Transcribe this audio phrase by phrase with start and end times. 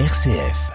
[0.00, 0.72] RCF.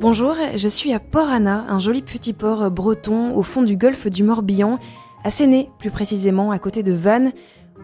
[0.00, 4.06] Bonjour, je suis à Port Anna, un joli petit port breton au fond du golfe
[4.06, 4.78] du Morbihan,
[5.24, 7.32] à Séné plus précisément, à côté de Vannes.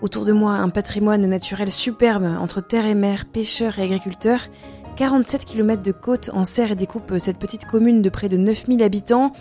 [0.00, 4.46] Autour de moi, un patrimoine naturel superbe entre terre et mer, pêcheurs et agriculteurs.
[4.96, 8.82] 47 km de côte en serre et découpe cette petite commune de près de 9000
[8.84, 9.32] habitants.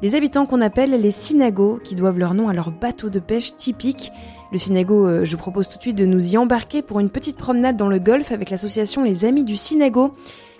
[0.00, 3.56] Des habitants qu'on appelle les Sinagos, qui doivent leur nom à leur bateau de pêche
[3.56, 4.10] typique.
[4.50, 7.36] Le Sinago, euh, je propose tout de suite de nous y embarquer pour une petite
[7.36, 10.14] promenade dans le golfe avec l'association Les Amis du Sinago,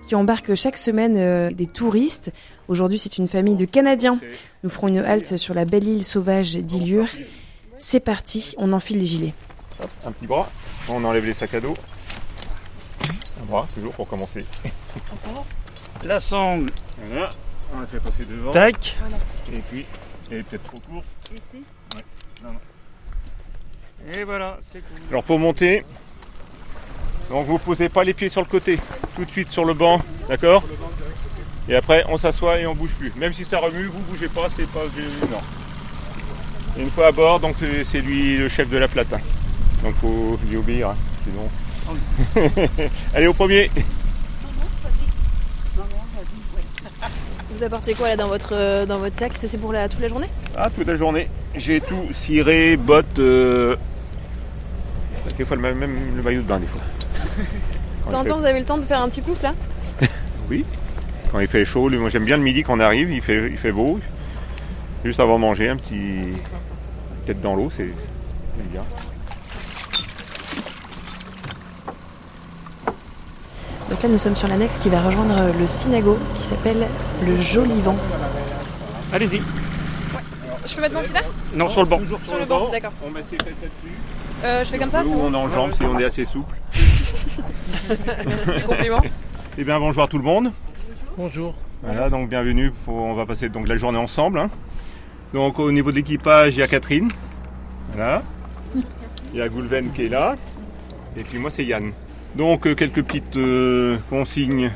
[0.07, 2.33] qui embarque chaque semaine euh, des touristes.
[2.67, 4.19] Aujourd'hui, c'est une famille de Canadiens.
[4.63, 7.07] Nous ferons une halte sur la belle île sauvage d'Ilure.
[7.79, 9.35] C'est parti, on enfile les gilets.
[9.81, 10.51] Hop, un petit bras,
[10.89, 11.75] on enlève les sacs à dos.
[13.41, 14.45] Un bras, toujours pour commencer.
[16.05, 16.71] La sangle,
[17.07, 17.31] Voilà,
[17.75, 18.53] on la fait passer devant.
[18.53, 18.97] tac.
[19.53, 19.87] Et puis,
[20.31, 21.07] elle est peut-être trop courte.
[21.37, 21.63] Ici
[24.13, 24.99] Et voilà, c'est cool.
[25.11, 25.85] Alors pour monter,
[27.31, 28.79] donc vous posez pas les pieds sur le côté,
[29.15, 30.65] tout de suite sur le banc, d'accord?
[31.69, 33.13] Et après on s'assoit et on bouge plus.
[33.17, 34.85] Même si ça remue, vous bougez pas, c'est pas
[35.31, 35.41] non.
[36.77, 39.13] Et une fois à bord, donc c'est lui le chef de la plate.
[39.13, 39.19] hein.
[39.83, 41.49] Donc faut lui obéir, hein, sinon.
[43.15, 43.71] Allez au premier.
[47.51, 49.33] Vous apportez quoi là dans votre, euh, dans votre sac?
[49.37, 50.29] Ça, C'est pour la, toute la journée?
[50.57, 51.29] Ah, toute la journée.
[51.57, 53.75] J'ai tout, ciré, bottes, euh...
[55.37, 56.81] des fois le même, même le maillot de bain des fois.
[58.05, 59.55] Quand il Tant fait- temps, vous avez le temps de faire un petit plouf là?
[60.51, 60.65] Oui.
[61.33, 63.59] Quand il fait chaud, moi j'aime bien le midi quand on arrive, il fait, il
[63.59, 64.01] fait beau.
[65.05, 66.37] Juste avant de manger, un petit
[67.27, 67.89] tête dans l'eau, c'est
[68.57, 68.83] c'est bien.
[73.91, 76.87] Donc là, nous sommes sur l'annexe qui va rejoindre le Sinago qui s'appelle
[77.25, 77.97] le Joli Vent.
[79.13, 79.41] Allez-y.
[80.67, 81.21] Je peux mettre mon pied là
[81.55, 81.99] Non, sur le banc.
[81.99, 82.93] Toujours Sur le banc, d'accord.
[83.07, 83.95] On met ses fesses là-dessus.
[84.45, 86.55] euh, Je fais comme ça, Ou on enjambe si on est assez souple.
[88.27, 89.01] Merci du compliment.
[89.57, 90.53] Eh bien bonjour à tout le monde.
[91.17, 91.55] Bonjour.
[91.83, 92.73] Voilà, donc bienvenue.
[92.85, 94.39] pour- on va passer donc la journée ensemble.
[94.41, 94.51] hein.
[95.35, 97.09] Donc au niveau de l'équipage, il y a Catherine.
[97.95, 98.23] Voilà.
[99.33, 100.35] Il y a Goulven qui est là.
[101.17, 101.93] Et puis moi c'est Yann.
[102.35, 104.71] Donc euh, quelques petites euh, consignes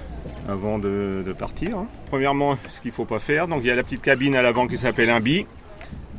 [0.49, 1.79] avant de, de partir.
[1.79, 1.87] hein.
[2.09, 3.49] Premièrement, ce qu'il ne faut pas faire.
[3.49, 5.47] Donc il y a la petite cabine à l'avant qui s'appelle un bi.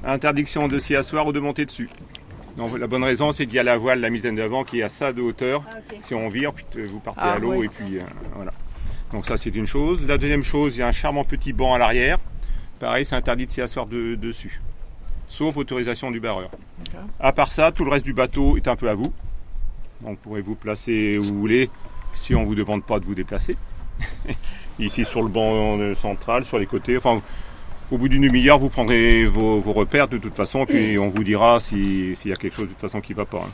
[0.06, 1.90] Interdiction de s'y asseoir ou de monter dessus.
[2.58, 4.84] Donc la bonne raison, c'est qu'il y a la voile, la misaine d'avant qui est
[4.84, 5.64] à ça de hauteur.
[6.04, 7.66] Si on vire, puis euh, vous partez Ah, à l'eau ouais.
[7.66, 8.02] et puis euh,
[8.36, 8.52] voilà.
[9.12, 10.00] Donc ça c'est une chose.
[10.08, 12.20] La deuxième chose, il y a un charmant petit banc à l'arrière.
[12.80, 14.62] Pareil, c'est interdit de s'y asseoir de- dessus.
[15.28, 16.50] Sauf autorisation du barreur.
[17.20, 19.12] À part ça, tout le reste du bateau est un peu à vous.
[20.02, 21.70] Donc pourrez vous placer où vous voulez
[22.14, 23.56] si on ne vous demande pas de vous déplacer.
[24.80, 26.98] Ici sur le banc euh, central, sur les côtés.
[26.98, 27.22] Enfin,
[27.92, 31.24] au bout d'une demi-heure, vous prendrez vos, vos repères de toute façon, puis on vous
[31.24, 33.46] dira si- s'il y a quelque chose de toute façon qui ne va pas.
[33.48, 33.52] hein.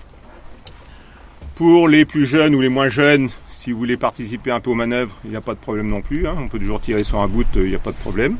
[1.56, 4.76] Pour les plus jeunes ou les moins jeunes, si vous voulez participer un peu aux
[4.76, 6.26] manœuvres, il n'y a pas de problème non plus.
[6.28, 6.36] hein.
[6.38, 8.38] On peut toujours tirer sur un bout, euh, il n'y a pas de problème.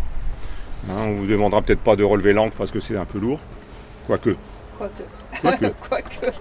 [0.90, 3.40] Hein, on vous demandera peut-être pas de relever l'ancre parce que c'est un peu lourd.
[4.08, 4.36] Quoique.
[4.78, 5.04] Quoique.
[5.42, 5.66] Quoique.
[5.90, 6.34] Quoique.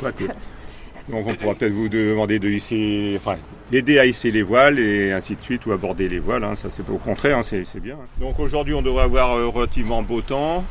[0.00, 0.24] Quoique.
[1.08, 3.36] Donc on pourra peut-être vous demander de hisser, enfin,
[3.70, 6.44] d'aider à hisser les voiles et ainsi de suite ou aborder les voiles.
[6.44, 6.54] hein.
[6.54, 7.96] Ça c'est au contraire, hein, c'est c'est bien.
[8.20, 10.64] Donc aujourd'hui on devrait avoir euh, relativement beau temps,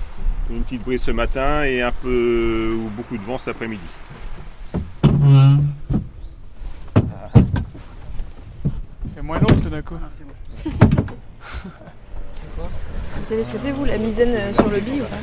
[0.50, 3.81] une petite brise ce matin et un peu ou beaucoup de vent cet après-midi.
[9.14, 9.96] C'est moins long tout d'un coup.
[13.19, 15.18] Vous savez ce que c'est vous, la misaine euh, sur le bi ou pas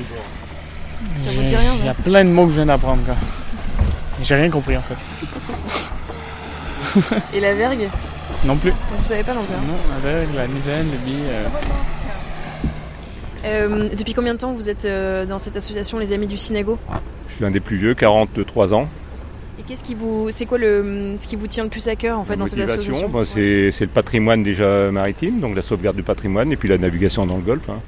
[1.25, 3.03] Ça vous dit rien Il y a plein de mots que je viens d'apprendre.
[3.05, 3.15] quoi.
[4.23, 4.97] J'ai rien compris en fait.
[7.35, 7.89] Et la vergue
[8.45, 8.73] Non plus.
[8.99, 9.55] Vous savez pas non plus.
[9.55, 9.77] hein Non,
[10.09, 11.25] avec la misaine, le billes.
[11.31, 11.45] euh,
[13.45, 16.79] Euh, depuis combien de temps vous êtes euh, dans cette association Les Amis du Sinago
[17.29, 18.89] Je suis un des plus vieux, 43 ans.
[19.67, 22.25] Qu'est-ce qui vous, c'est quoi le, ce qui vous tient le plus à cœur en
[22.25, 26.05] fait La dans cette association bah, c'est le patrimoine déjà maritime, donc la sauvegarde du
[26.05, 27.69] patrimoine et puis la navigation dans le golfe.
[27.69, 27.81] hein.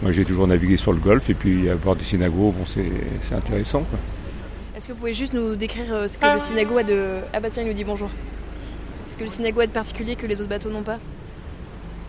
[0.00, 2.84] Moi j'ai toujours navigué sur le golfe et puis à bord du Sinago, bon, c'est
[3.22, 3.84] c'est intéressant.
[4.76, 7.40] Est-ce que vous pouvez juste nous décrire euh, ce que le Sinago a de Ah
[7.40, 8.10] bah tiens, il nous dit bonjour.
[9.08, 11.00] Est-ce que le Sinago a de particulier que les autres bateaux n'ont pas?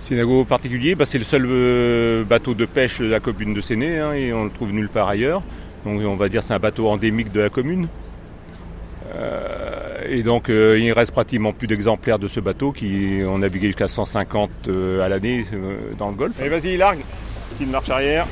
[0.04, 3.98] Sinago particulier, bah, c'est le seul euh, bateau de pêche de la commune de Séné
[3.98, 5.42] hein, et on le trouve nulle part ailleurs.
[5.84, 7.88] Donc on va dire c'est un bateau endémique de la commune.
[10.12, 13.88] Et donc euh, il reste pratiquement plus d'exemplaires de ce bateau qui ont navigué jusqu'à
[13.88, 16.36] 150 euh, à l'année euh, dans le golfe.
[16.40, 17.02] Allez vas-y, largue,
[17.52, 18.26] petite marche arrière.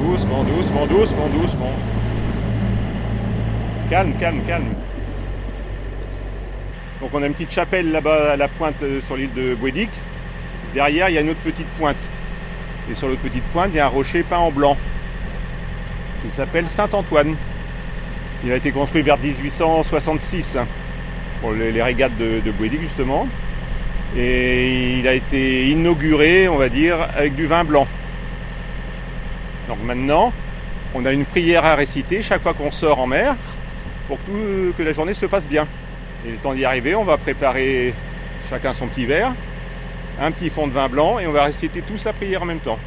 [0.00, 1.72] Doucement, doucement, doucement, doucement.
[3.90, 4.74] Calme, calme, calme.
[7.00, 9.90] Donc on a une petite chapelle là-bas à la pointe euh, sur l'île de Bouédic.
[10.74, 11.96] Derrière, il y a une autre petite pointe.
[12.88, 14.76] Et sur l'autre petite pointe, il y a un rocher peint en blanc.
[16.22, 17.34] Qui s'appelle Saint-Antoine.
[18.44, 20.66] Il a été construit vers 1866 hein,
[21.40, 23.26] pour les, régates de, de justement.
[24.16, 27.86] Et il a été inauguré, on va dire, avec du vin blanc.
[29.68, 30.32] Donc maintenant,
[30.94, 33.36] on a une prière à réciter chaque fois qu'on sort en mer
[34.06, 35.66] pour tout- que la journée se passe bien.
[36.26, 37.92] Et le temps d'y arriver, on va préparer
[38.48, 39.32] chacun son petit verre,
[40.20, 42.60] un petit fond de vin blanc et on va réciter tous la prière en même
[42.60, 42.78] temps.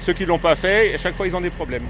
[0.00, 1.84] Ceux qui ne l'ont pas fait, à chaque fois ils ont des problèmes.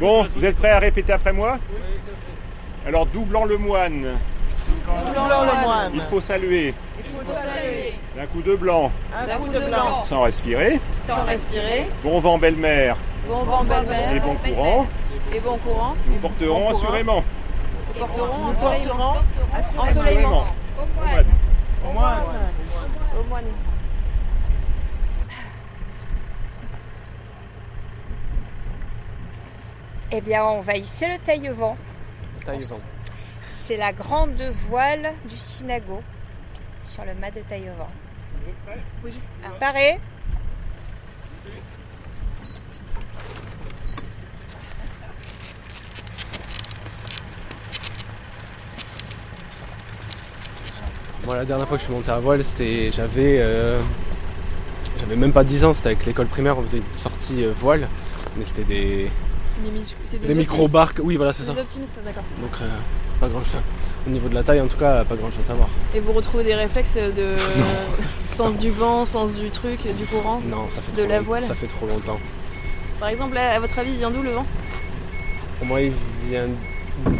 [0.00, 1.58] Bon, vous êtes prêts à répéter après moi
[2.86, 4.16] Alors doublant le moine,
[5.94, 6.74] il faut saluer
[8.16, 10.80] d'un coup de blanc Un coup de blanc, sans respirer.
[10.92, 11.88] sans respirer.
[12.02, 12.96] Bon vent belle-mère
[13.28, 14.12] Bon vent, belle-mère.
[14.14, 14.86] et bon courant,
[15.34, 15.94] Et bon courant.
[16.06, 17.24] nous porterons assurément.
[17.94, 19.14] Nous porterons ensoleillement.
[19.78, 20.44] Ensoleillement.
[20.78, 21.26] Au moine.
[21.88, 22.18] Au moine.
[23.18, 23.44] Au moine.
[30.10, 31.76] Eh bien, on va hisser le taille-vent.
[33.50, 36.02] C'est la grande voile du Sinago
[36.80, 37.90] sur le mât de taille-vent.
[39.60, 40.00] Paré
[51.26, 53.78] Moi, la dernière fois que je suis monté à voile, c'était, j'avais, euh,
[54.98, 55.74] j'avais même pas 10 ans.
[55.74, 57.86] C'était avec l'école primaire, on faisait une sortie euh, voile,
[58.38, 59.10] mais c'était des,
[60.26, 61.00] Des micro-barques.
[61.02, 61.52] Oui, voilà, c'est ça.
[61.52, 62.22] Des optimistes, d'accord.
[62.40, 62.68] Donc, euh,
[63.20, 63.60] pas grand chose.
[64.06, 65.68] Au niveau de la taille, en tout cas, pas grand chose à voir.
[65.94, 67.34] Et vous retrouvez des réflexes de
[68.28, 71.42] sens du vent, sens du truc, du courant Non, ça fait De trop la voile
[71.42, 72.18] Ça fait trop longtemps.
[73.00, 74.46] Par exemple, là, à votre avis, il vient d'où le vent?
[75.58, 75.92] Pour moi, il
[76.28, 76.46] vient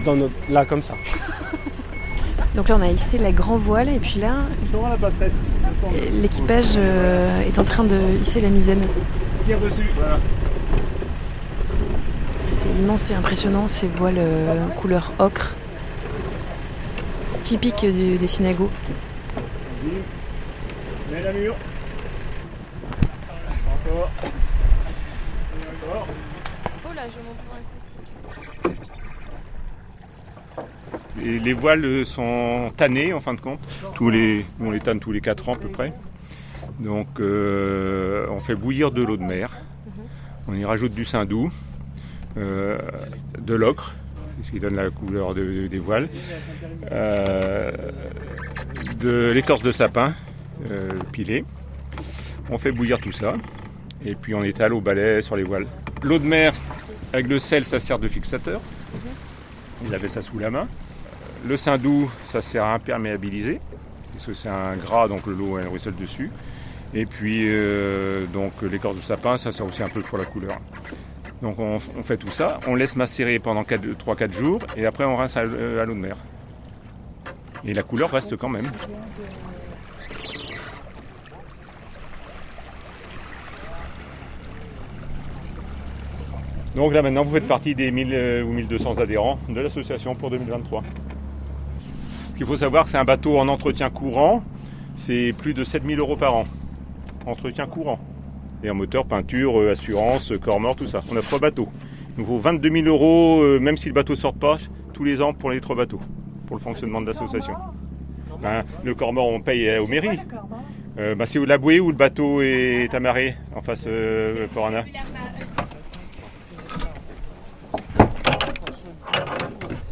[0.05, 0.95] dans notre, là comme ça.
[2.55, 4.47] Donc là, on a hissé la grand voile et puis là,
[6.21, 8.87] l'équipage euh, est en train de hisser la misaine.
[9.47, 9.89] Tire dessus.
[9.95, 10.19] Voilà.
[12.79, 15.57] C'est immense et impressionnant ces voiles euh, couleur ocre,
[17.43, 18.71] typiques du- des synagos.
[21.11, 21.57] Mets la mur.
[23.67, 24.11] Encore.
[24.23, 26.07] Et encore.
[26.89, 27.19] Oh là, je
[31.27, 33.59] monte Et les voiles sont tannées en fin de compte.
[33.97, 35.93] Tous les, on les tanne tous les 4 ans à peu près.
[36.79, 39.51] Donc euh, on fait bouillir de l'eau de mer.
[40.47, 41.51] On y rajoute du saindoux,
[42.39, 43.95] de l'ocre,
[44.43, 46.09] ce qui donne la couleur de- des voiles,
[46.93, 47.71] euh,
[49.01, 50.13] de l'écorce de sapin
[50.71, 51.45] euh, pilée.
[52.51, 53.35] On fait bouillir tout ça
[54.05, 55.67] et puis on étale au balai sur les voiles.
[56.03, 56.55] L'eau de mer
[57.13, 58.61] avec le sel, ça sert de fixateur.
[59.85, 60.67] Ils avaient ça sous la main.
[61.47, 63.61] Le saindoux, ça sert à imperméabiliser,
[64.13, 66.31] parce que c'est un gras, donc l'eau elle ruisselle dessus.
[66.95, 70.59] Et puis euh, donc l'écorce de sapin, ça sert aussi un peu pour la couleur.
[71.43, 75.37] Donc on, fait tout ça, on laisse macérer pendant 3-4 jours, et après on rince
[75.37, 76.17] à, à l'eau de mer.
[77.65, 78.69] Et la couleur reste quand même.
[86.75, 90.31] Donc là maintenant vous faites partie des 1000 euh, ou 1200 adhérents de l'association pour
[90.31, 90.83] 2023.
[92.29, 94.45] Ce qu'il faut savoir, c'est un bateau en entretien courant,
[94.95, 96.45] c'est plus de 7000 euros par an.
[97.27, 97.99] Entretien courant.
[98.65, 101.03] Et en moteur, peinture, euh, assurance, euh, corps mort, tout ça.
[101.13, 101.69] On a trois bateaux.
[102.17, 104.59] Il nous faut 22 000 euros, euh, même si le bateau ne sort pas,
[104.93, 106.01] tous les ans pour les trois bateaux,
[106.47, 107.55] pour le fonctionnement de l'association.
[108.43, 110.19] Ben, le corps mort, on paye euh, aux mairies.
[110.99, 114.85] Euh, ben, c'est la bouée où le bateau est amarré en face euh, Forana.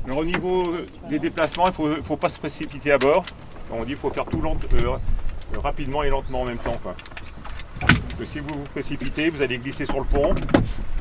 [0.06, 0.74] Alors, au niveau
[1.08, 3.24] des déplacements, il ne faut, faut pas se précipiter à bord.
[3.70, 4.56] On dit qu'il faut faire tout lent-
[5.62, 6.76] rapidement et lentement en même temps.
[6.82, 6.94] quoi.
[8.18, 10.34] Que si vous vous précipitez, vous allez glisser sur le pont,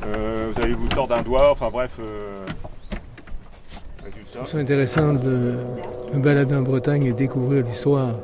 [0.04, 1.92] euh, vous allez vous tordre un doigt, enfin bref.
[1.98, 2.46] euh.
[4.44, 5.54] C'est intéressant de
[6.12, 8.16] me balader en Bretagne et découvrir l'histoire,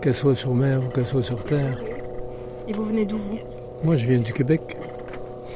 [0.00, 1.82] qu'elle soit sur mer ou qu'elle soit sur terre.
[2.66, 3.38] Et vous venez d'où vous?
[3.82, 4.78] Moi, je viens du Québec.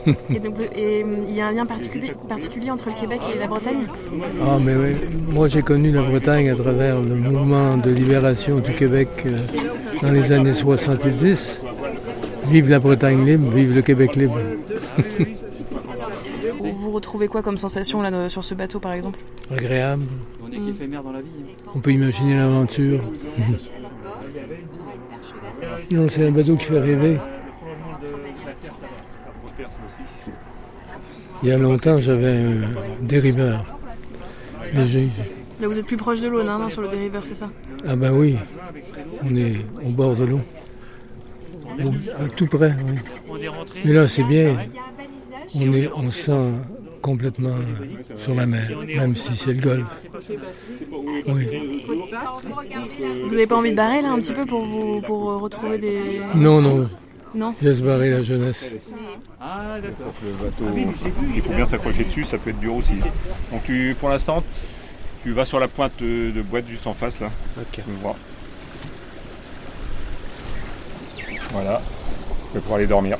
[0.30, 3.46] Et donc, euh, il y a un lien particulier, particulier entre le Québec et la
[3.46, 3.86] Bretagne?
[4.46, 4.96] Ah, mais oui,
[5.32, 9.38] moi j'ai connu la Bretagne à travers le mouvement de libération du Québec euh,
[10.00, 11.62] dans les années 70.
[12.48, 14.38] Vive la Bretagne libre, vive le Québec libre.
[16.60, 19.18] Vous, retrouvez quoi comme sensation là sur ce bateau par exemple?
[19.50, 20.04] Agréable.
[20.42, 21.28] On est qu'éphémère dans la vie.
[21.74, 23.02] On peut imaginer l'aventure.
[25.90, 27.18] non, c'est un bateau qui fait rêver.
[31.42, 32.62] Il y a longtemps, j'avais un
[33.02, 33.64] dériveur.
[34.74, 35.08] Léger.
[35.60, 37.50] Là, vous êtes plus proche de l'eau, non, non, sur le dériveur, c'est ça?
[37.86, 38.36] Ah ben oui,
[39.22, 40.40] on est au bord de l'eau.
[41.84, 43.38] Au- à tout près, oui.
[43.84, 44.56] Mais là, c'est bien.
[45.54, 46.52] On, est, on se sent
[47.00, 47.54] complètement
[48.18, 50.02] sur la mer, même si c'est le golfe.
[51.26, 51.48] Oui.
[53.26, 56.20] Vous avez pas envie de barrer là un petit peu pour vous pour retrouver des.
[56.34, 56.88] Non, non,
[57.34, 58.74] Non laisse barrer la jeunesse.
[59.40, 60.64] Le bateau,
[61.34, 62.98] il faut bien s'accrocher dessus, ça peut être dur aussi.
[63.52, 64.42] Donc tu, pour l'instant,
[65.22, 67.30] tu vas sur la pointe de, boîte juste en face là.
[67.58, 67.66] Ok.
[67.72, 68.16] Tu le vois.
[71.52, 71.80] Voilà.
[72.50, 73.16] Tu vas pouvoir aller dormir.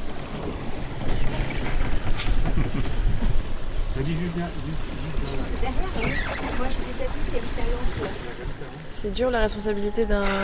[8.93, 10.25] C'est dur la responsabilité d'un.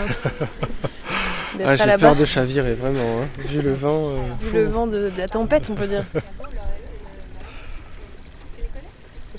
[1.64, 2.98] Ah, j'ai peur barre, de chavirer, vraiment.
[3.22, 3.28] hein.
[3.46, 4.08] Vu le vent.
[4.10, 4.56] euh, vu fou.
[4.56, 6.02] le vent de, de la tempête, on peut dire.
[6.12, 6.24] Parce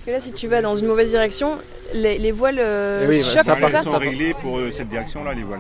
[0.06, 1.58] que là, si tu vas dans une mauvaise direction,
[1.94, 4.88] les, les voiles euh, Eh oui, bah, choquent, ça, ça sont réglées pour euh, cette
[4.88, 5.60] direction-là, les voiles.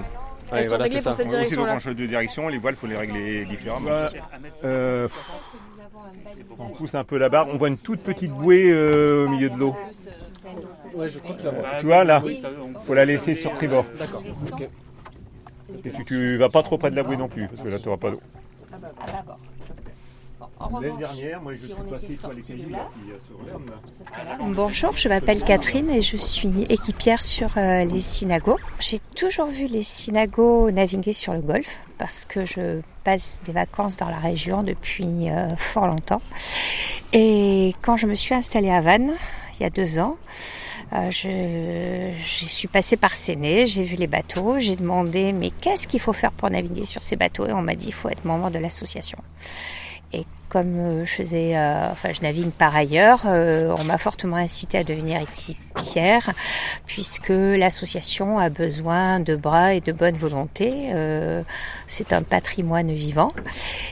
[0.51, 1.17] Ouais, Elles sont voilà, réglées c'est pour ça.
[1.17, 1.71] cette Aussi, donc, direction-là.
[1.71, 3.89] quand on change de direction, les voiles, il faut les régler différemment.
[4.63, 5.07] Euh,
[6.59, 7.47] on pousse un peu la barre.
[7.49, 9.75] On voit une toute petite bouée euh, au milieu de l'eau.
[10.93, 12.23] Ouais, je crois que là Tu vois, là
[12.85, 13.85] faut la laisser sur tribord.
[13.97, 14.23] D'accord.
[14.53, 14.69] ok.
[15.83, 17.79] Et tu, tu vas pas trop près de la bouée non plus, parce que là,
[17.79, 18.21] tu n'auras pas d'eau.
[20.81, 24.37] L'année dernière, moi, je suis passé sur les cailloux là, qui se regardent, là.
[24.53, 28.59] Bonjour, je m'appelle Catherine et je suis équipière sur euh, les synagos.
[28.79, 33.97] J'ai toujours vu les synagos naviguer sur le golfe parce que je passe des vacances
[33.97, 36.21] dans la région depuis euh, fort longtemps.
[37.13, 39.13] Et quand je me suis installée à Vannes,
[39.57, 40.17] il y a deux ans,
[40.93, 45.87] euh, je, je suis passée par Séné, j'ai vu les bateaux, j'ai demandé mais qu'est-ce
[45.87, 47.47] qu'il faut faire pour naviguer sur ces bateaux?
[47.47, 49.17] Et on m'a dit il faut être membre de l'association.
[50.15, 54.37] Et comme euh, je faisais, euh, enfin je navigue par ailleurs, euh, on m'a fortement
[54.37, 56.31] incité à devenir équipière
[56.85, 60.93] puisque l'association a besoin de bras et de bonne volonté.
[61.87, 63.33] C'est un patrimoine vivant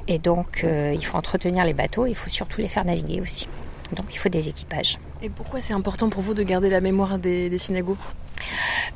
[0.07, 3.47] et donc il faut entretenir les bateaux, il faut surtout les faire naviguer aussi.
[3.95, 4.99] Donc il faut des équipages.
[5.21, 7.97] Et pourquoi c'est important pour vous de garder la mémoire des, des synagogues?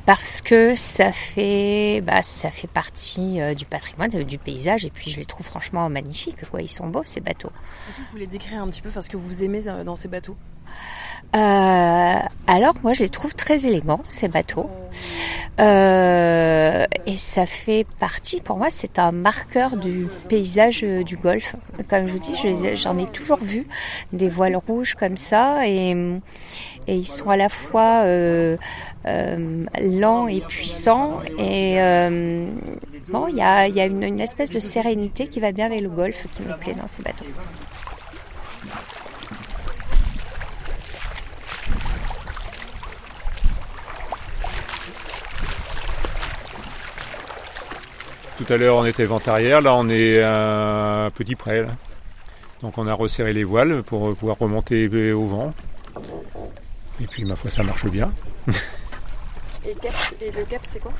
[0.04, 4.90] Parce que ça fait, bah, ça fait partie euh, du patrimoine, euh, du paysage, et
[4.90, 6.48] puis je les trouve franchement magnifiques.
[6.50, 6.62] Quoi.
[6.62, 7.52] Ils sont beaux ces bateaux.
[7.88, 9.96] Est-ce que vous les décrire un petit peu, enfin, ce que vous aimez euh, dans
[9.96, 10.36] ces bateaux?
[11.32, 14.70] Alors moi je les trouve très élégants ces bateaux.
[15.60, 21.56] Euh, et ça fait partie pour moi c'est un marqueur du paysage euh, du golfe.
[21.88, 22.34] Comme je vous dis
[22.74, 23.66] j'en ai toujours vu
[24.12, 25.96] des voiles rouges comme ça et,
[26.86, 28.56] ils sont à la fois euh,
[29.06, 32.46] euh, lents et puissants et euh,
[33.08, 36.42] bon il y a, une espèce de sérénité qui va bien avec le golfe qui
[36.42, 37.26] me plaît dans ces bateaux
[48.38, 49.60] Tout à l'heure, on était vent arrière.
[49.60, 51.62] Là, on est à un petit près.
[51.62, 51.68] là.
[52.62, 55.52] Donc, on a resserré les voiles pour pouvoir remonter au vent.
[57.00, 58.12] Et puis, ma foi, ça marche bien.
[59.64, 60.92] et, cap, et le cap, c'est quoi?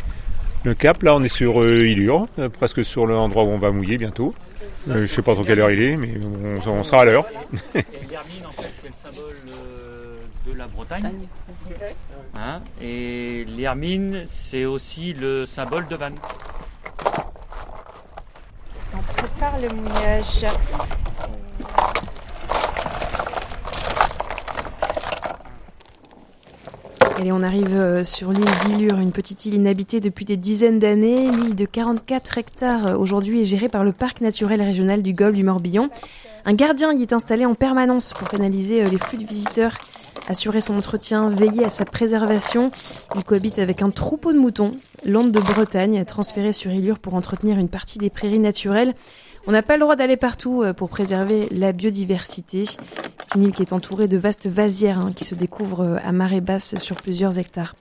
[0.65, 3.71] Le cap, là, on est sur euh, Ilure, euh, presque sur l'endroit où on va
[3.71, 4.35] mouiller bientôt.
[4.91, 6.15] Euh, je sais pas trop quelle heure il est, mais
[6.67, 7.27] on, on sera à l'heure.
[7.75, 10.17] Et l'hermine, en fait, c'est le symbole euh,
[10.47, 11.13] de la Bretagne.
[12.35, 12.61] Hein?
[12.81, 16.17] Et l'hermine, c'est aussi le symbole de Vannes.
[18.95, 20.45] on prépare le mouillage
[27.17, 31.29] Allez, on arrive euh, sur l'île d'Ilure, une petite île inhabitée depuis des dizaines d'années.
[31.29, 35.35] L'île de 44 hectares euh, aujourd'hui est gérée par le parc naturel régional du Golfe
[35.35, 35.89] du Morbihan.
[36.45, 39.77] Un gardien y est installé en permanence pour canaliser euh, les flux de visiteurs,
[40.29, 42.71] assurer son entretien, veiller à sa préservation.
[43.17, 44.71] Il cohabite avec un troupeau de moutons,
[45.05, 48.95] l'Onde de Bretagne, transféré sur Ilure pour entretenir une partie des prairies naturelles.
[49.49, 52.67] On n'a pas le droit d'aller partout euh, pour préserver la biodiversité.
[52.67, 56.13] C'est une île qui est entourée de vastes vasières hein, qui se découvrent euh, à
[56.13, 57.75] marée basse sur plusieurs hectares.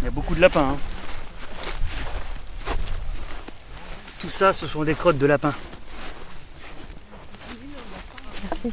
[0.00, 0.70] Il y a beaucoup de lapins.
[0.70, 0.76] hein.
[4.23, 5.54] Tout ça, ce sont des crottes de lapins.
[8.50, 8.72] Merci.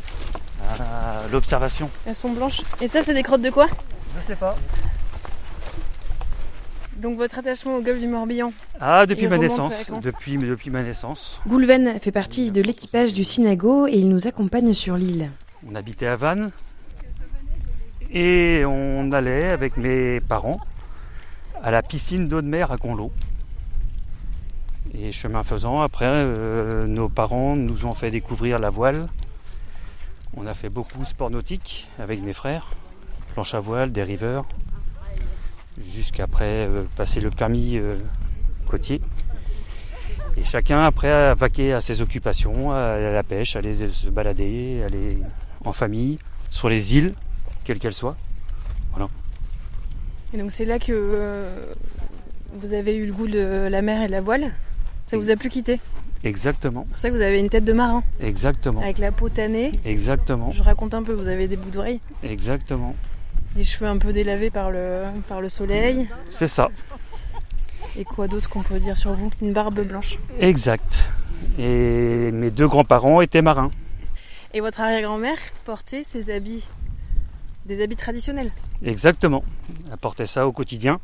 [0.69, 1.89] Ah, L'observation.
[2.05, 2.61] Elles sont blanches.
[2.81, 3.67] Et ça, c'est des crottes de quoi?
[3.67, 4.55] Je sais pas.
[6.97, 9.73] Donc votre attachement au golfe du Morbihan Ah, depuis ma naissance.
[10.01, 11.39] Depuis, depuis ma naissance.
[11.47, 15.31] Goulven fait partie de l'équipage du Sinago et il nous accompagne sur l'île.
[15.69, 16.51] On habitait à Vannes.
[18.11, 20.59] Et on allait avec mes parents
[21.63, 23.11] à la piscine d'eau de mer à Conlo.
[24.93, 29.07] Et chemin faisant, après, euh, nos parents nous ont fait découvrir la voile.
[30.35, 32.73] On a fait beaucoup sport nautique avec mes frères,
[33.33, 34.43] planche à voile, des rivers,
[35.93, 37.97] jusqu'après euh, passer le permis euh,
[38.67, 39.01] côtier.
[40.35, 45.17] Et chacun après a vaqué à ses occupations, à la pêche, aller se balader, aller
[45.63, 46.19] en famille,
[46.49, 47.13] sur les îles,
[47.63, 48.15] quelles qu'elles soient.
[50.33, 51.35] Et donc c'est là que
[52.53, 54.53] vous avez eu le goût de la mer et de la voile?
[55.11, 55.77] Ça vous a plus quitté.
[56.23, 59.27] Exactement, C'est pour ça que vous avez une tête de marin, exactement, avec la peau
[59.27, 59.73] tannée.
[59.83, 62.95] exactement, Je raconte un peu, vous avez des bouts d'oreilles, exactement.
[63.55, 66.07] des cheveux un peu délavés par le, par le soleil.
[66.29, 66.69] C'est ça,
[67.97, 69.31] Et quoi d'autre qu'on peut dire sur vous?
[69.41, 70.17] Une barbe blanche.
[70.39, 71.03] exact.
[71.59, 73.71] Et mes deux grands-parents étaient marins.
[74.53, 76.65] Et votre arrière-grand-mère portait ses habits,
[77.65, 78.51] des habits traditionnels.
[78.85, 79.43] Exactement.
[79.91, 80.99] Elle portait ça au quotidien.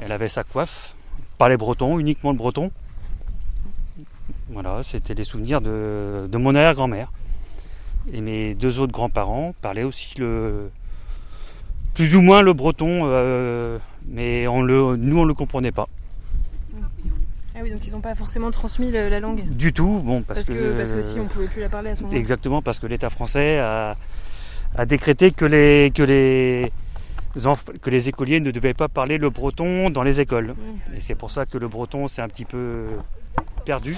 [0.00, 0.94] Elle avait sa coiffe.
[1.38, 2.70] Pas les bretons, uniquement le breton.
[4.54, 7.10] Voilà, c'était les souvenirs de, de mon arrière-grand-mère.
[8.12, 10.70] Et mes deux autres grands-parents parlaient aussi le
[11.94, 15.86] plus ou moins le breton, euh, mais on le, nous on ne le comprenait pas
[17.54, 19.44] Ah oui, donc ils n'ont pas forcément transmis le- la langue.
[19.48, 20.00] du tout.
[20.04, 22.18] Bon, parce, Parce que, parce que si on pouvait plus la parler à ce moment-là.
[22.20, 23.96] Exactement, parce que l'État français a,
[24.76, 26.72] a décrété que les, que, les,
[27.80, 30.54] que les écoliers ne devaient pas parler le breton dans les écoles.
[30.96, 32.86] Et c'est pour ça que le breton s'est un petit peu
[33.64, 33.96] perdu.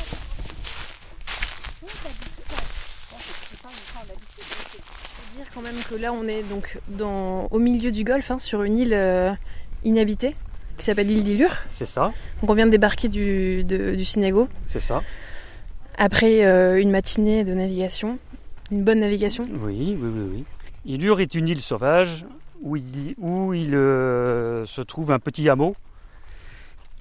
[5.37, 8.62] Dire quand même que là on est donc dans, au milieu du golfe, hein, sur
[8.62, 9.32] une île euh,
[9.85, 10.35] inhabitée
[10.78, 11.54] qui s'appelle l'île d'Ilure.
[11.68, 15.02] C'est ça, Donc on vient de débarquer du, de- du Sinégo c'est ça.
[15.99, 18.18] après euh, une matinée de navigation,
[18.70, 19.44] une bonne navigation.
[19.50, 20.44] Oui, oui, oui, oui.
[20.86, 22.25] Ilure est une île sauvage
[22.62, 25.76] où il, où il euh, se trouve un petit hameau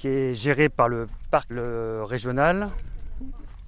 [0.06, 2.70] qui est géré par le parc le régional.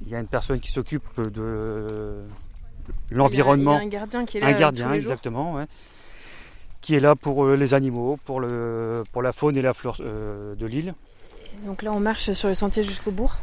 [0.01, 2.21] Il y a une personne qui s'occupe de
[3.09, 3.79] l'environnement.
[3.79, 5.11] Il y a un gardien qui est là Un euh, gardien, tous les jours.
[5.13, 5.65] exactement, ouais.
[6.81, 9.97] qui est là pour euh, les animaux, pour, le, pour la faune et la flore
[10.01, 10.93] euh, de l'île.
[11.65, 13.37] Donc là on marche sur le sentier jusqu'au bourg.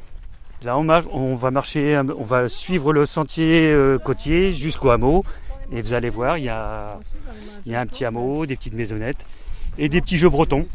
[0.62, 5.24] Là, on, marche, on va marcher, on va suivre le sentier euh, côtier jusqu'au hameau.
[5.72, 7.00] Et vous allez voir, il y a,
[7.66, 9.24] il y a un petit hameau, des petites maisonnettes
[9.78, 10.66] et des petits jeux bretons.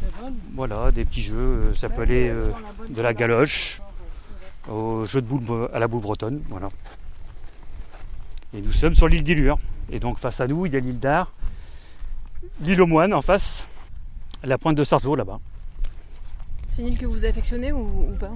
[0.54, 2.50] Voilà, des petits jeux, euh, ça peut aller euh,
[2.88, 3.80] de la galoche
[4.70, 6.40] au jeu de boule à la boule bretonne.
[6.48, 6.68] Voilà.
[8.54, 9.58] Et nous sommes sur l'île d'Ilure.
[9.92, 11.32] Et donc face à nous, il y a l'île d'Ar,
[12.62, 13.64] l'île aux moines en face,
[14.44, 15.38] la pointe de Sarzeau là-bas.
[16.68, 18.30] C'est une île que vous affectionnez ou, ou pas?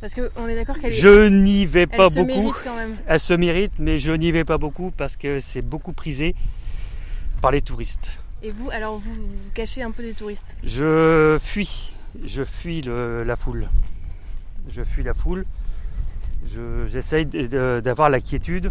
[0.00, 2.26] Parce qu'on est d'accord qu'elle est- Je n'y vais elle pas se beaucoup.
[2.26, 2.96] mérite quand même.
[3.06, 6.34] Elle se mérite, mais je n'y vais pas beaucoup parce que c'est beaucoup prisé
[7.40, 8.08] par les touristes.
[8.46, 10.54] Et vous, alors vous vous cachez un peu des touristes.
[10.62, 11.90] Je fuis,
[12.24, 13.68] je fuis le- la foule.
[14.68, 15.44] Je fuis la foule.
[16.46, 18.70] Je- J'essaye d'avoir la quiétude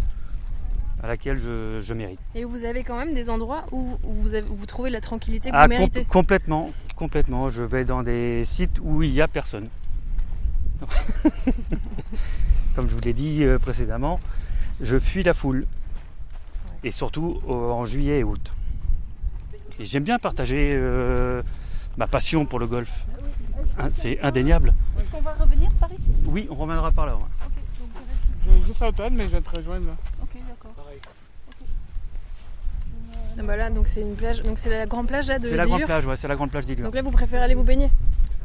[1.02, 2.18] à laquelle je, je mérite.
[2.34, 5.02] Et vous avez quand même des endroits où, où vous, avez- où vous trouvez la
[5.02, 6.04] tranquillité que Ah, vous com- méritez.
[6.06, 7.50] complètement, complètement.
[7.50, 9.68] Je vais dans des sites où il n'y a personne.
[12.74, 14.20] Comme je vous l'ai dit euh, précédemment,
[14.80, 15.66] je fuis la foule.
[16.82, 18.52] Et surtout en juillet et août.
[19.78, 21.42] Et j'aime bien partager euh,
[21.96, 22.90] ma passion pour le golf.
[23.78, 24.74] Hein, C'est indéniable.
[24.98, 26.12] Est-ce qu'on va revenir par ici?
[26.26, 27.16] Oui, on reviendra par là.
[27.16, 27.22] ouais.
[28.62, 29.86] Je, je sautonne, mais je vais te rejoindre.
[29.86, 29.92] là.
[30.22, 30.72] Ok, d'accord.
[33.38, 35.56] Ah bah là, donc c'est une plage, donc c'est la grande plage là de C'est
[35.56, 36.86] la grande plage, ouais, c'est la grande plage d'Ilure.
[36.86, 37.90] Donc là, vous préférez aller vous baigner?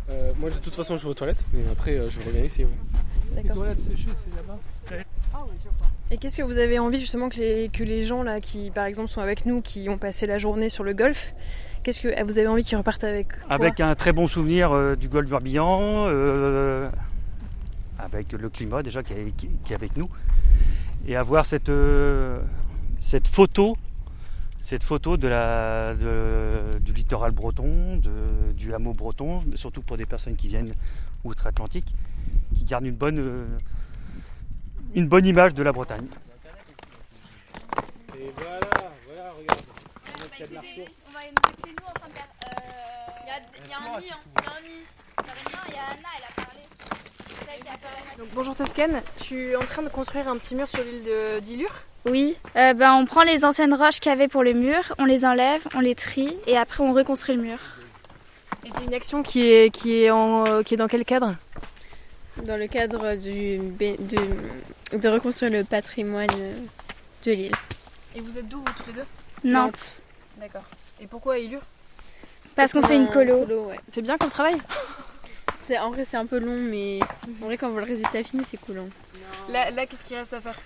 [0.09, 2.65] Euh, moi, de toute façon, je vais aux toilettes, mais après, euh, je reviens ici.
[2.65, 2.69] ouais.
[3.35, 3.55] D'accord.
[3.55, 4.57] toilettes séchées, c'est là-bas.
[6.11, 8.85] Et qu'est-ce que vous avez envie justement que les, que les gens là qui, par
[8.85, 11.33] exemple, sont avec nous, qui ont passé la journée sur le golf,
[11.83, 15.07] qu'est-ce que vous avez envie qu'ils repartent avec Avec un très bon souvenir euh, du
[15.07, 16.89] golfe du Morbihan, euh,
[17.97, 20.09] avec le climat déjà qui est, qui- qui est avec nous,
[21.07, 22.39] et avoir cette, euh,
[22.99, 23.77] cette photo,
[24.61, 29.95] cette photo de la, de- du littoral breton, de- du hameau breton, mais surtout pour
[29.97, 30.73] des personnes qui viennent
[31.23, 31.93] outre-Atlantique,
[32.55, 33.47] qui gardent une bonne, euh,
[34.95, 36.07] une bonne image de la Bretagne.
[38.17, 38.59] Et voilà,
[39.07, 39.61] voilà, regarde.
[40.39, 42.27] On va nous écouter, nous, en train de faire.
[43.23, 44.05] Il y, a, il y a un nid.
[44.05, 44.83] Il y a un nid.
[45.17, 46.61] Non, il y a Anna, elle a parlé.
[47.27, 48.17] Celle qui a parlé.
[48.17, 51.39] Donc, bonjour Toscane, tu es en train de construire un petit mur sur l'île de-
[51.39, 51.73] d'Ilure
[52.05, 55.05] Oui, euh, ben, on prend les anciennes roches qu'il y avait pour le mur, on
[55.05, 57.57] les enlève, on les trie et après on reconstruit le mur.
[58.65, 61.35] Et c'est une action qui est, qui est, en, euh, qui est dans quel cadre?
[62.43, 66.27] Dans le cadre du, de reconstruire le patrimoine
[67.25, 67.55] de l'île.
[68.15, 69.05] Et vous êtes d'où, vous, tous les deux?
[69.43, 69.95] Nantes.
[70.39, 70.63] D'accord.
[71.01, 71.61] Et pourquoi Ilure
[72.55, 73.45] Parce, qu'on fait une colo.
[73.91, 74.57] C'est bien qu'on travaille
[75.79, 76.99] En vrai, c'est un peu long, mais
[77.41, 78.79] en vrai, quand le résultat fini, c'est cool.
[78.79, 78.89] Hein.
[79.49, 80.59] Là, là qu'est-ce qu'il reste à faire?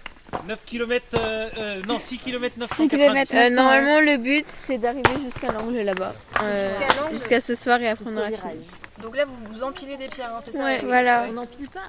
[0.48, 2.76] 9 km, euh, euh, non 6 km 990.
[2.76, 6.13] 6 km euh, normalement le but c'est d'arriver jusqu'à l'angle là-bas.
[6.43, 6.69] Euh,
[7.12, 8.65] jusqu'à ce soir et après on aura fini.
[9.02, 11.26] Donc là vous, vous empilez des pierres, hein, c'est ça Ouais, voilà.
[11.30, 11.82] On n'empile pas.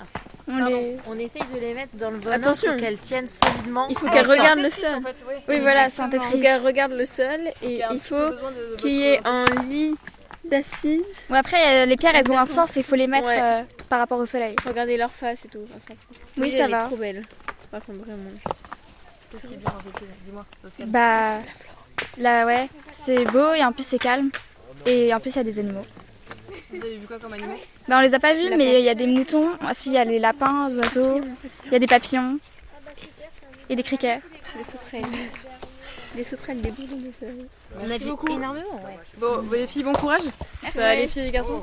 [0.49, 0.97] On, les...
[1.09, 2.73] on essaye de les mettre dans le bon Attention.
[2.73, 3.87] pour qu'elles tiennent solidement.
[3.89, 4.95] Il faut qu'elles regardent le sol.
[4.97, 5.35] En fait, oui.
[5.49, 6.03] oui, voilà, c'est.
[6.13, 8.31] Il faut qu'elles regardent le sol et il faut
[8.79, 9.95] qu'il y ait un lit
[10.45, 11.03] d'assises.
[11.29, 13.31] Bon, après, les pierres, elles ont un sens et il faut les mettre
[13.89, 14.57] par rapport au soleil.
[14.67, 15.61] Regardez leur face et tout.
[16.39, 16.83] oui, ça va.
[16.83, 17.23] Est trop belle.
[17.77, 18.31] Par contre, vraiment.
[19.31, 20.47] Qu'est-ce qui est bien dans cette île Dis-moi.
[20.87, 21.41] Bah,
[22.17, 22.71] là, ouais,
[23.05, 24.31] c'est beau et en plus c'est calme.
[24.87, 25.85] Et en plus, il y a des animaux.
[26.73, 27.53] Vous avez vu quoi comme animaux
[27.87, 29.51] Bah, on les a pas vus, mais il y a des moutons.
[29.61, 31.21] Ah, si, il y a les lapins, les oiseaux.
[31.67, 32.39] Il y a des papillons.
[33.69, 34.21] Et des criquets.
[34.57, 35.19] Des sauterelles.
[36.15, 37.47] Des sauterelles, des bourdons, des sauterelles.
[37.87, 38.29] Merci beaucoup.
[38.29, 38.99] Énormément, ouais.
[39.19, 40.23] Bon, les filles, bon courage.
[40.63, 40.79] Merci.
[40.79, 41.63] Bah, les filles et les garçons,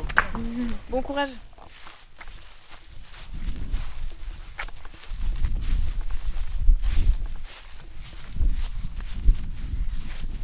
[0.91, 1.29] bon courage.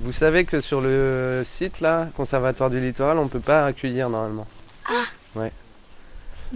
[0.01, 4.47] Vous savez que sur le site là, Conservatoire du Littoral, on peut pas accueillir normalement.
[4.87, 5.03] Ah
[5.35, 5.51] Ouais.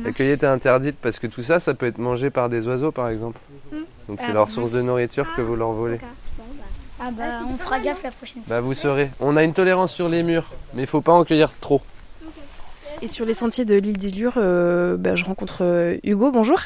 [0.01, 2.91] La cueillette est interdite parce que tout ça, ça peut être mangé par des oiseaux
[2.91, 3.39] par exemple.
[3.71, 3.81] Hmm.
[4.09, 5.99] Donc c'est Ah, leur source de nourriture que vous leur volez.
[6.99, 8.55] Ah bah, on fera gaffe la prochaine fois.
[8.55, 9.11] Bah vous saurez.
[9.19, 11.81] On a une tolérance sur les murs, mais il faut pas en cueillir trop.
[13.01, 16.31] Et sur les sentiers de l'île d'Ilure, euh, bah, je rencontre euh, Hugo.
[16.31, 16.59] Bonjour.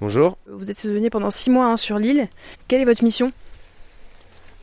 [0.00, 0.36] Bonjour.
[0.50, 2.28] Vous êtes saisonnier pendant six mois hein, sur l'île.
[2.66, 3.32] Quelle est votre mission?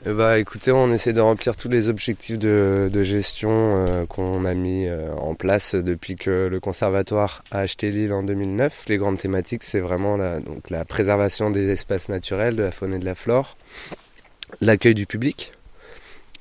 [0.06, 4.86] Bah écoutez, on essaie de remplir tous les objectifs de, gestion euh, qu'on a mis
[4.86, 8.86] euh, en place depuis que le conservatoire a acheté l'île en 2009.
[8.90, 13.06] Les grandes thématiques, c'est vraiment la, préservation des espaces naturels, de la faune et de
[13.06, 13.58] la flore,
[14.62, 15.52] l'accueil du public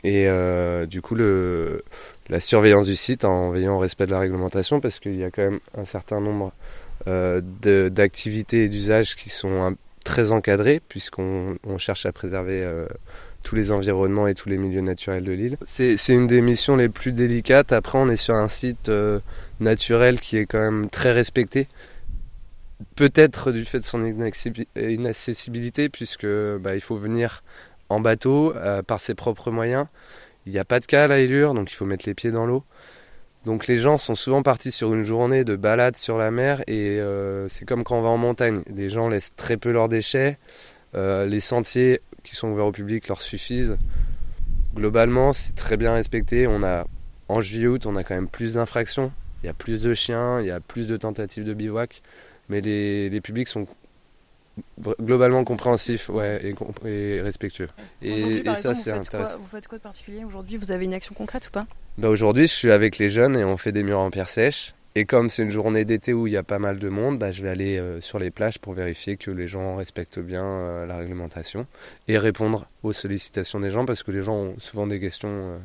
[0.05, 4.79] et euh, du coup la surveillance du site en veillant au respect de la réglementation
[4.81, 6.53] parce qu'il y a quand même un certain nombre
[7.07, 12.65] d'activités et d'usages qui sont un- très encadrés puisqu'on on cherche à préserver
[13.47, 15.57] tous les environnements et tous les milieux naturels de l'île.
[15.67, 17.73] C'est une des missions les plus délicates.
[17.73, 19.21] Après, on est sur un site euh,
[19.61, 21.69] naturel qui est quand même très respecté.
[22.97, 27.45] Peut-être du fait de son inaccessi- inaccessibilité, puisque bah, il faut venir
[27.89, 29.87] en bateau euh, par ses propres moyens.
[30.45, 32.47] Il n'y a pas de cale à Élure, donc il faut mettre les pieds dans
[32.47, 32.65] l'eau.
[33.45, 36.99] Donc les gens sont souvent partis sur une journée de balade sur la mer et
[36.99, 38.63] euh, c'est comme quand on va en montagne.
[38.75, 40.37] Les gens laissent très peu leurs déchets.
[40.95, 43.79] Les sentiers qui sont ouverts au public leur suffisent.
[44.75, 46.47] Globalement, c'est très bien respecté.
[46.47, 46.87] On a
[47.29, 49.13] en juillet-août, on a quand même plus d'infractions.
[49.43, 52.03] Il y a plus de chiens, il y a plus de tentatives de bivouac,
[52.49, 53.67] mais les, les publics sont
[55.01, 57.69] globalement compréhensifs ouais, et, respectueux.
[58.03, 59.39] Et, ça, c'est quoi- intéressant.
[59.39, 61.67] Vous faites quoi de particulier Aujourd'hui, vous avez une action concrète ou pas?
[61.99, 64.75] Bah aujourd'hui, je suis avec les jeunes et on fait des murs en pierre sèche.
[64.99, 67.31] Et comme c'est une journée d'été où il y a pas mal de monde, bah,
[67.31, 70.87] je vais aller euh, sur les plages pour vérifier que les gens respectent bien euh,
[70.87, 71.67] la réglementation
[72.09, 75.59] et répondre aux sollicitations des gens parce que les gens ont souvent des questions euh,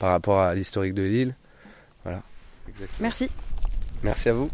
[0.00, 1.34] par rapport à l'historique de l'île.
[2.02, 2.22] Voilà.
[2.98, 3.28] Merci.
[4.02, 4.50] Merci à vous.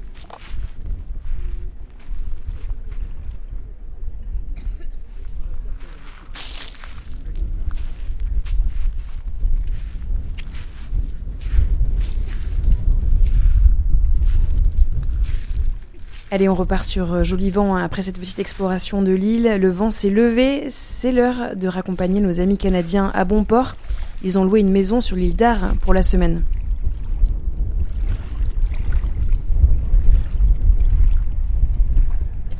[16.30, 19.56] Allez, on repart sur euh, Joli Vent hein, après cette petite exploration de l'île.
[19.58, 23.76] Le vent s'est levé, c'est l'heure de raccompagner nos amis canadiens à bon port.
[24.22, 26.42] Ils ont loué une maison sur l'île d'Ar pour la semaine.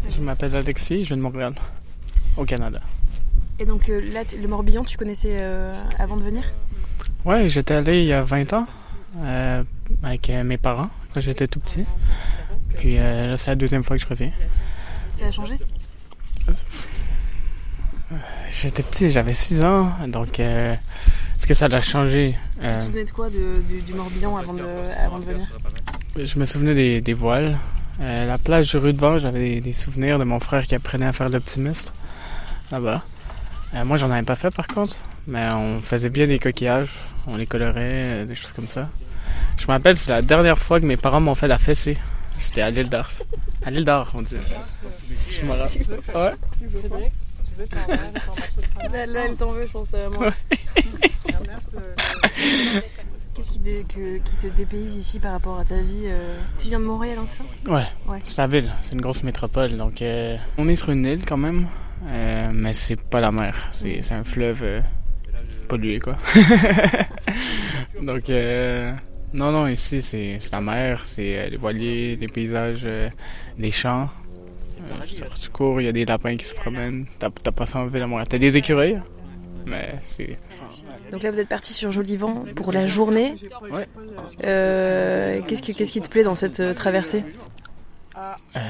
[0.09, 1.55] Je m'appelle Alexis, je viens de Montréal,
[2.37, 2.81] au Canada.
[3.59, 6.43] Et donc euh, là, le Morbihan, tu connaissais euh, avant de venir?
[7.25, 8.67] Ouais, j'étais allé il y a 20 ans
[9.19, 9.63] euh,
[10.03, 11.85] avec mes parents quand j'étais tout petit.
[12.79, 14.31] Puis euh, là, c'est la deuxième fois que je reviens.
[15.13, 15.59] Ça a changé?
[18.63, 20.73] J'étais petit, j'avais 6 ans, donc euh,
[21.37, 22.35] est-ce que ça a changé?
[22.63, 24.65] Euh, Tu te souvenais de quoi de- du, du Morbihan avant de,
[25.05, 25.47] avant de venir?
[26.17, 27.59] Je me souvenais des, des voiles.
[28.01, 31.13] Euh, la plage rue de j'avais des, des souvenirs de mon frère qui apprenait à
[31.13, 31.93] faire l'optimiste
[32.73, 33.03] là-bas.
[33.75, 36.91] Euh, moi, j'en avais pas fait par contre, mais on faisait bien des coquillages,
[37.27, 37.75] on les colorait,
[38.23, 38.89] euh, des choses comme ça.
[39.59, 41.99] Je me rappelle, c'est la dernière fois que mes parents m'ont fait la fessée.
[42.39, 43.11] C'était à l'île d'Ars.
[43.65, 44.37] À l'île d'Ars, on dit.
[45.31, 45.87] Je me rappelle.
[46.15, 46.33] Ouais.
[48.93, 50.21] Là, là, elle t'en veut, je pense, vraiment.
[53.35, 56.07] Qu'est-ce qui te qui te dépayse ici par rapport à ta vie
[56.59, 57.45] Tu viens de Montréal, en ça?
[57.71, 58.21] Ouais, ouais.
[58.25, 59.77] c'est la ville, c'est une grosse métropole.
[59.77, 60.03] Donc,
[60.57, 61.67] on est sur une île quand même,
[62.53, 64.83] mais c'est pas la mer, c'est un fleuve
[65.69, 66.17] pollué, quoi.
[68.03, 68.31] donc,
[69.33, 72.89] non, non, ici, c'est la mer, c'est les voiliers, les paysages,
[73.59, 74.09] les champs.
[75.41, 77.07] tu cours, il y a des lapins qui se promènent.
[77.19, 78.29] T'as pas ça en ville à Montréal.
[78.29, 79.01] T'as des écureuils,
[79.67, 80.39] mais c'est
[81.11, 83.35] donc là, vous êtes parti sur Jolivent pour la journée.
[83.71, 83.89] Ouais.
[84.45, 87.25] Euh, qu'est-ce, qui, qu'est-ce qui te plaît dans cette euh, traversée?
[88.57, 88.61] Euh,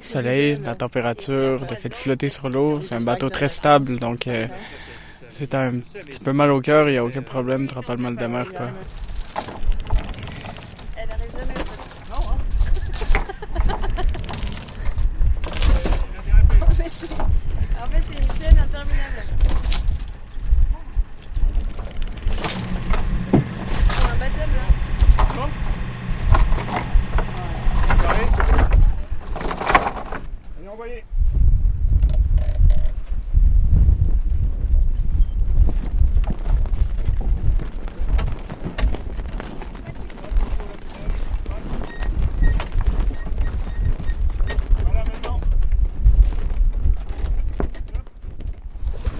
[0.00, 2.80] Soleil, la température, le fait de flotter sur l'eau.
[2.80, 4.48] C'est un bateau très stable, donc euh,
[5.28, 5.74] c'est un
[6.06, 8.16] petit peu mal au cœur, il n'y a aucun problème, tu n'auras pas le mal
[8.16, 8.46] de mer.
[8.52, 8.68] Quoi.
[10.96, 11.54] Elle arrive jamais
[17.78, 19.36] en fait, c'est une chaîne interminable.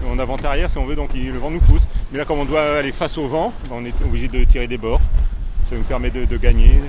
[0.09, 1.87] On avance arrière si on veut, donc le vent nous pousse.
[2.11, 4.67] Mais là, comme on doit aller face au vent, ben, on est obligé de tirer
[4.67, 5.01] des bords.
[5.69, 6.81] Ça nous permet de, de gagner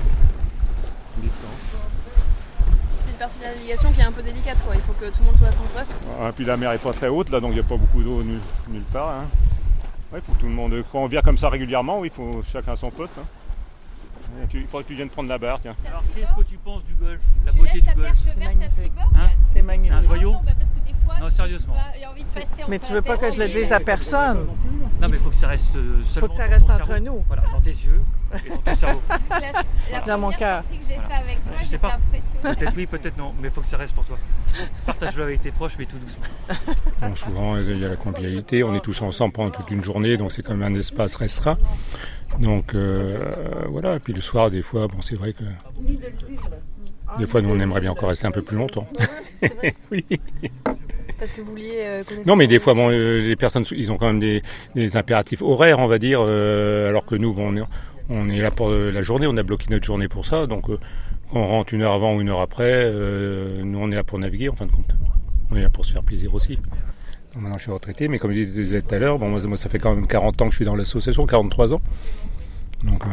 [3.01, 4.75] c'est une partie de la navigation qui est un peu délicate, quoi.
[4.75, 6.03] il faut que tout le monde soit à son poste.
[6.27, 8.01] Et puis la mer est pas très haute, là, donc il n'y a pas beaucoup
[8.01, 8.39] d'eau nulle,
[8.91, 9.09] part.
[9.09, 9.27] Hein.
[10.13, 12.75] Ouais, faut tout le monde, quand on vient comme ça régulièrement, il faut chacun à
[12.75, 13.17] son poste.
[13.19, 14.47] Hein.
[14.53, 15.75] il faudrait que tu viennes prendre la barre, tiens.
[15.85, 17.19] Alors qu'est-ce que tu penses du golf?
[17.45, 19.29] La beauté du golf hein?
[19.53, 19.91] C'est magnifique.
[19.91, 20.31] C'est un joyau?
[20.45, 20.51] Bah,
[21.19, 21.75] non, sérieusement.
[22.67, 24.47] mais tu veux pas que je le dise à personne?
[25.01, 27.23] Non, mais il faut que ça reste euh, seulement faut que ça reste entre nous.
[27.27, 28.01] Voilà, dans tes yeux
[28.45, 29.01] et dans ton cerveau.
[30.07, 30.63] dans mon cœur.
[31.61, 31.99] je sais pas.
[32.41, 34.17] Peut-être oui, peut-être non, mais il faut que ça reste pour toi.
[34.85, 37.15] Partage-le avec tes proches, mais tout doucement.
[37.15, 38.63] souvent, il y a la convivialité.
[38.63, 41.57] On est tous ensemble pendant toute une journée, donc c'est quand même un espace restreint.
[42.39, 43.95] Donc euh, voilà.
[43.95, 45.43] Et puis le soir, des fois, bon, c'est vrai que
[47.17, 48.87] des fois, nous, on aimerait bien encore rester un peu plus longtemps.
[49.91, 50.05] oui.
[51.19, 53.97] Parce que vous vouliez euh, Non, mais des fois, bon, euh, les personnes, ils ont
[53.97, 57.65] quand même des, impératifs horaires, on va dire, euh, alors que nous, bon,
[58.09, 60.65] on est, là pour la journée, on a bloqué notre journée pour ça, donc
[61.33, 62.91] on rentre une heure avant ou une heure après,
[63.63, 64.95] nous, on est là pour naviguer, en fin de compte.
[65.51, 66.57] On est là pour se faire plaisir aussi.
[67.35, 69.79] maintenant, je suis retraité, mais comme je disais tout à l'heure, bon, moi, ça fait
[69.79, 71.81] quand même 40 ans que je suis dans l'association, 43 ans.
[72.85, 73.03] Donc,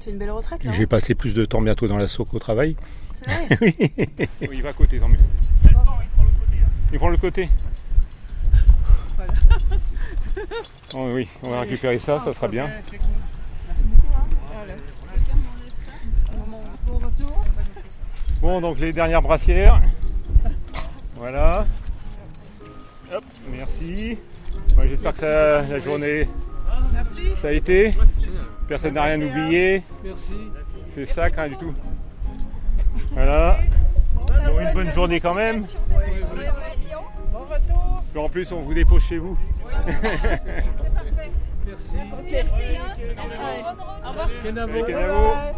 [0.00, 2.74] c'est une belle retraite, J'ai passé plus de temps bientôt dans l'assaut qu'au travail.
[3.60, 3.74] Oui.
[4.52, 5.18] il va à côté, tant mieux.
[6.92, 7.48] Il prend le côté.
[9.16, 9.32] Voilà.
[10.94, 12.68] Oh, oui, on va récupérer ça, ça sera bien.
[18.40, 19.80] Bon, donc les dernières brassières.
[21.16, 21.66] Voilà.
[23.12, 24.18] Hop, merci.
[24.84, 26.28] J'espère que ça, la journée
[27.40, 27.92] ça a été.
[28.68, 29.82] Personne n'a rien oublié.
[30.04, 30.32] Merci.
[30.94, 31.74] C'est ça, rien du tout.
[33.12, 33.58] Voilà.
[34.60, 35.64] une bonne journée quand même.
[38.14, 39.38] En plus, on vous dépose chez vous.
[41.66, 41.94] Merci.
[42.30, 42.78] Merci.
[44.04, 45.52] Au revoir.